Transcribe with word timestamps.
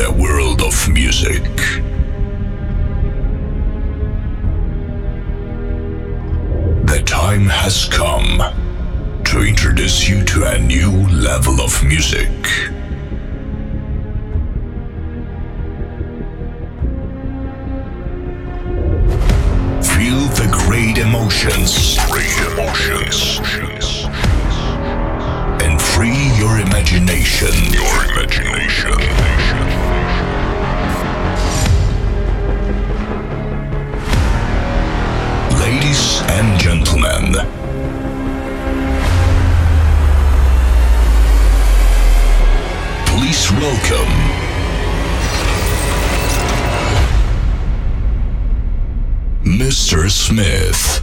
the 0.00 0.12
world 0.12 0.62
of 0.62 0.88
music. 0.88 1.44
The 6.86 7.02
time 7.04 7.44
has 7.44 7.86
come 7.88 8.40
to 9.24 9.42
introduce 9.42 10.08
you 10.08 10.24
to 10.24 10.44
a 10.46 10.58
new 10.58 10.90
level 11.08 11.60
of 11.60 11.84
music. 11.84 12.30
Feel 19.84 20.22
the 20.40 20.48
great 20.64 20.96
emotions. 20.96 21.98
Great 22.08 22.38
emotions. 22.52 23.38
And 25.62 25.78
free 25.78 26.32
your 26.38 26.58
imagination. 26.58 27.52
Your 27.74 28.04
imagination. 28.12 29.39
And 36.32 36.60
gentlemen. 36.60 37.32
Please 43.06 43.50
welcome 43.52 44.14
Mr. 49.42 50.08
Smith. 50.10 50.99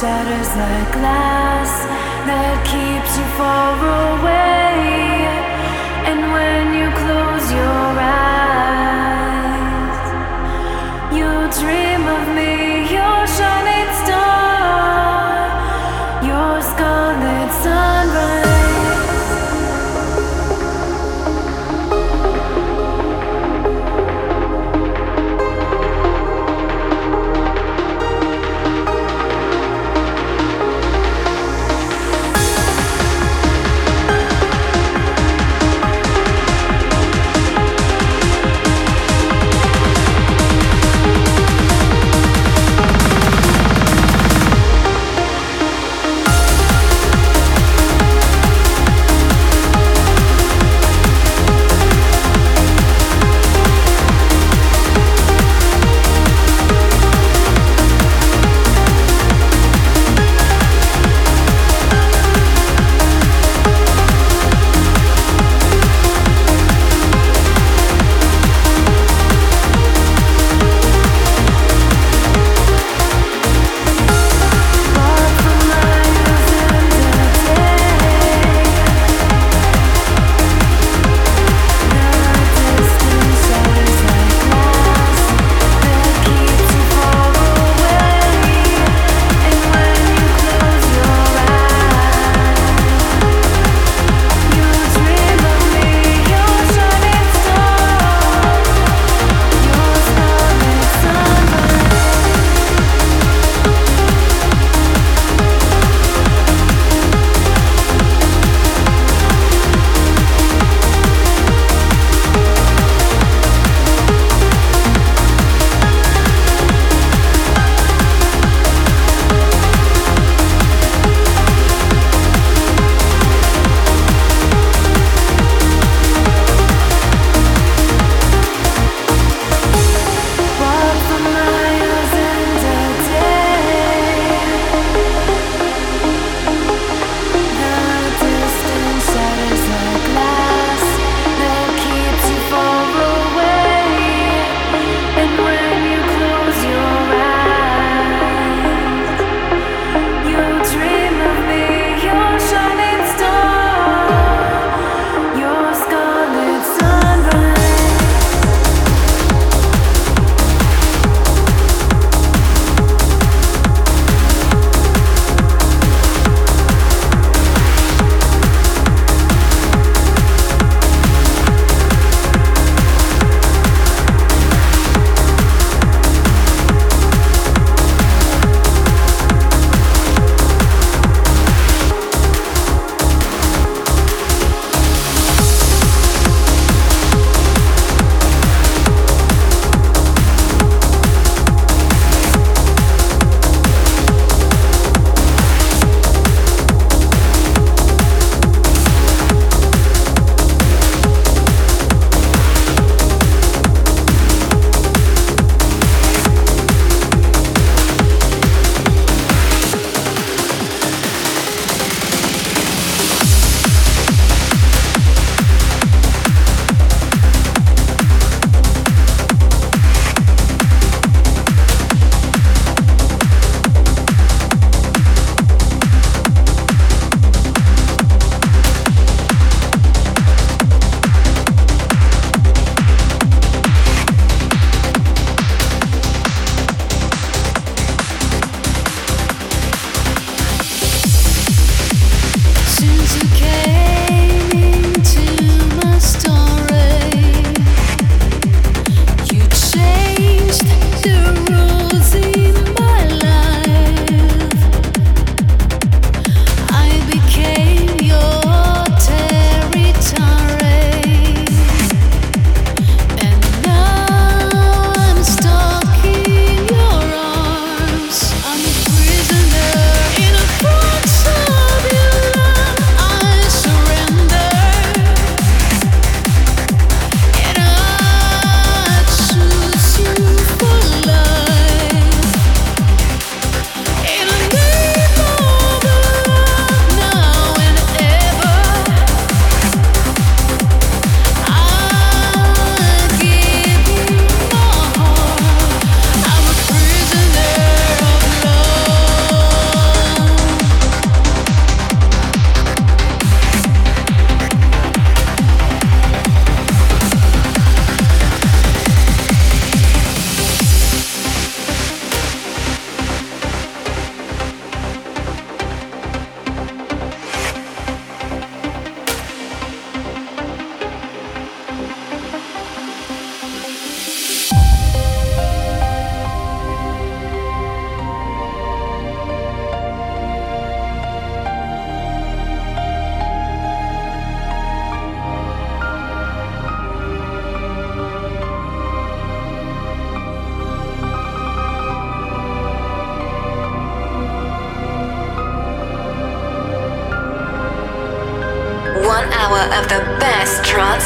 shatters 0.00 0.54
like 0.54 0.92
glass 0.92 1.82
that 2.28 2.56
keeps 2.70 3.18
you 3.18 3.26
far 3.36 4.22
away. 4.22 4.47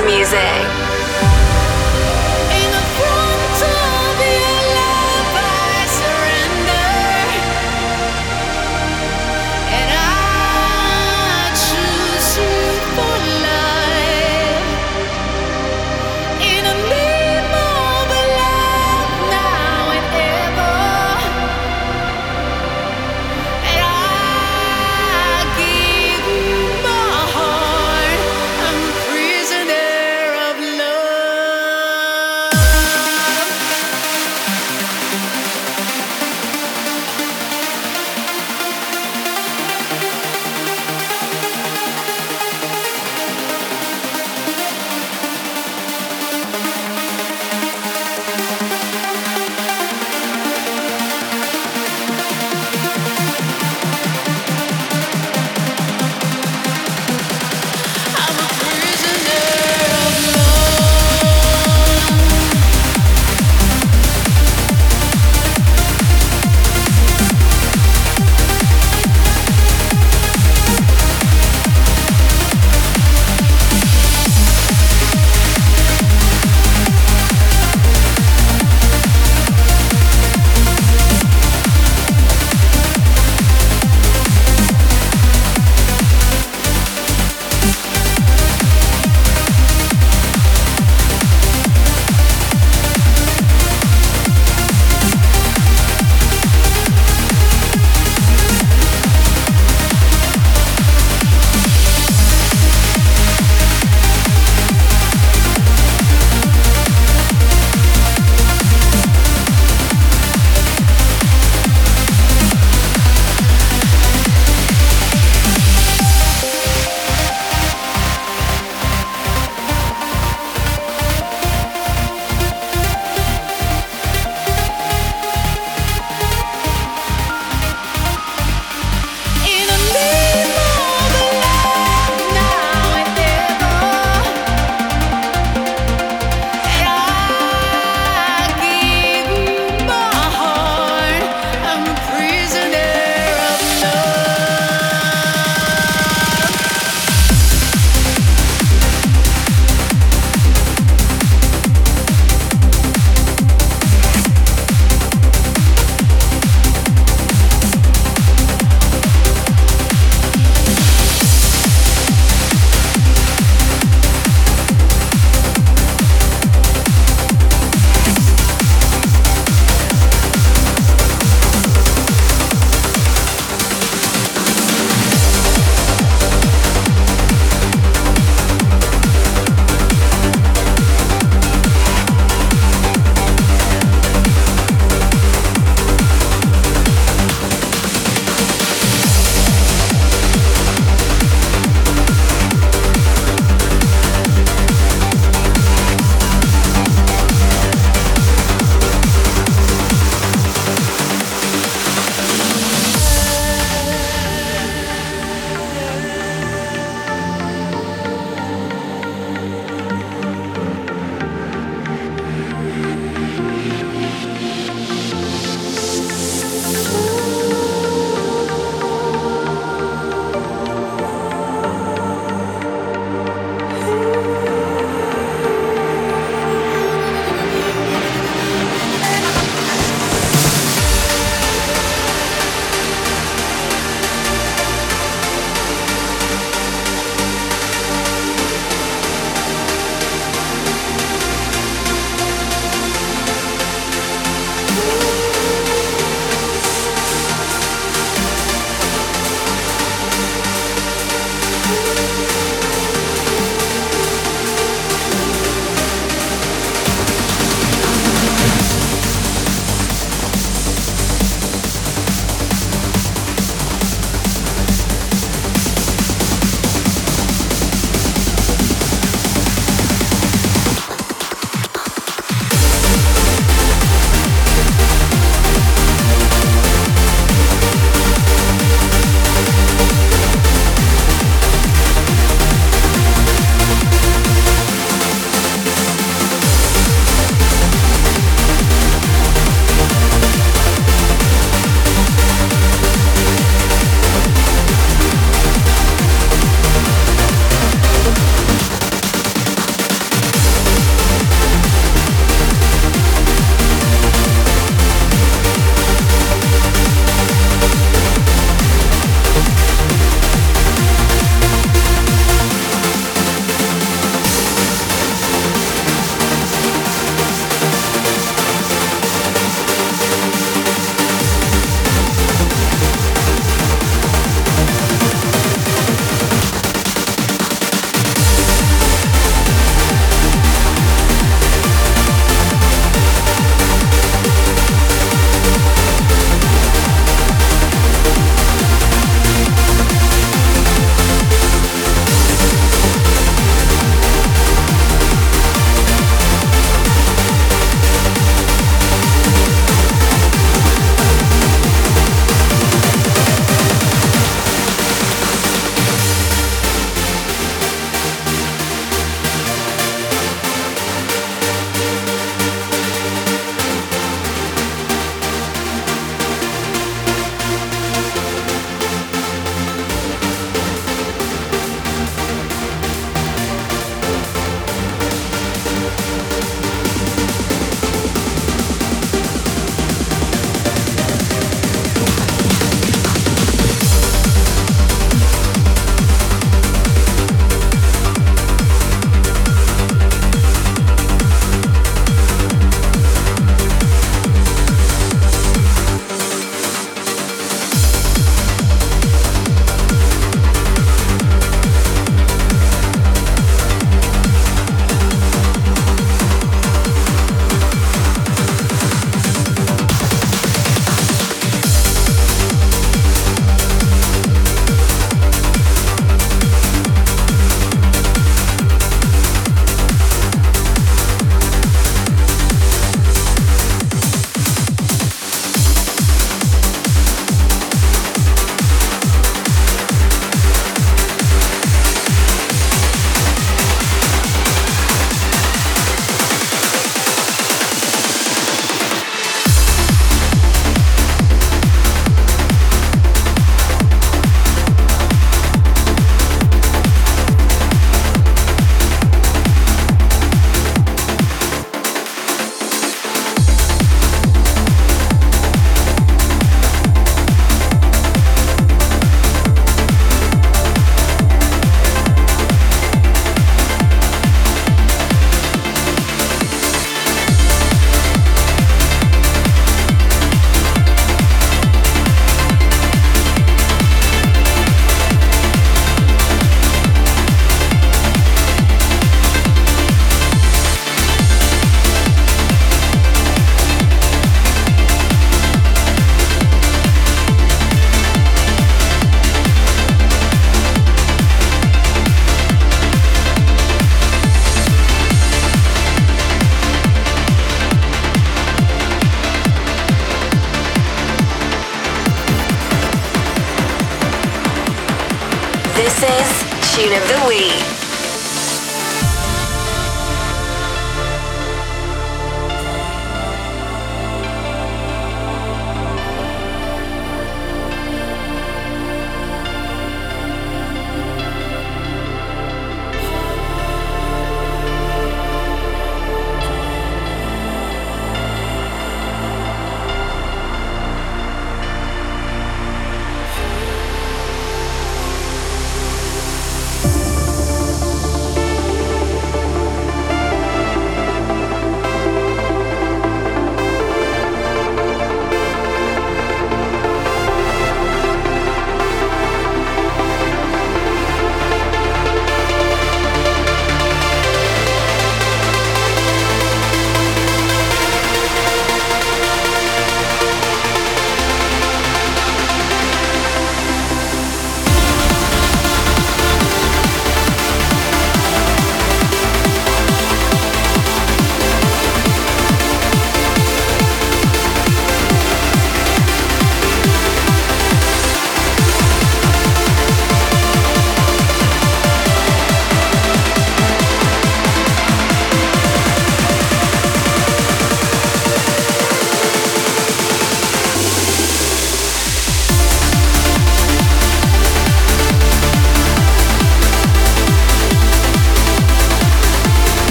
Of 0.00 0.65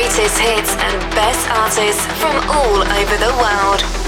Greatest 0.00 0.38
hits 0.38 0.72
and 0.76 1.14
best 1.14 1.46
artists 1.50 2.06
from 2.18 2.34
all 2.48 2.80
over 2.80 3.16
the 3.18 3.32
world. 3.36 3.99